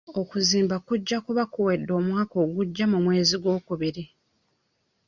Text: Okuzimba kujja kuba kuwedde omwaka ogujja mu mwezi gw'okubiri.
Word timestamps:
Okuzimba 0.21 0.75
kujja 0.87 1.17
kuba 1.25 1.43
kuwedde 1.53 1.91
omwaka 1.99 2.35
ogujja 2.45 2.85
mu 2.91 2.97
mwezi 3.05 3.35
gw'okubiri. 3.41 4.03